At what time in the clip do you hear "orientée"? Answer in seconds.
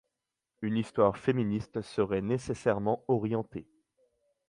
3.07-3.67